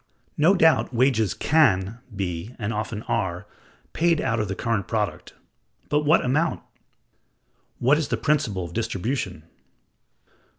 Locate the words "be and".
2.15-2.73